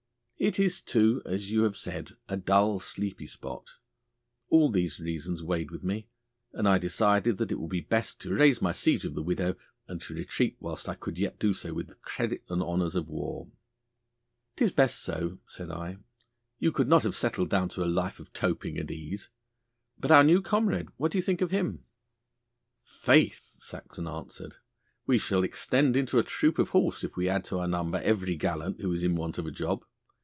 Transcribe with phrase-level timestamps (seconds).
[0.43, 3.75] It is, too, as you have said, a dull sleepy spot.
[4.49, 6.07] All these reasons weighed with me,
[6.51, 9.53] and I decided that it would be best to raise my siege of the widow,
[9.87, 13.07] and to retreat whilst I could yet do so with the credit and honours of
[13.07, 13.51] war.'
[14.57, 15.97] ''Tis best so,' said I;
[16.57, 19.29] 'you could not have settled down to a life of toping and ease.
[19.99, 21.85] But our new comrade, what think you of him?'
[22.83, 24.55] 'Faith!' Saxon answered,
[25.05, 28.35] 'we shall extend into a troop of horse if we add to our number every
[28.35, 29.85] gallant who is in want of a job.